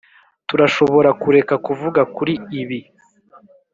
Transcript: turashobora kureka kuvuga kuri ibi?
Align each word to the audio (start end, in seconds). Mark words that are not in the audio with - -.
turashobora 0.47 1.09
kureka 1.21 1.55
kuvuga 1.65 2.01
kuri 2.15 2.33
ibi? 2.61 2.79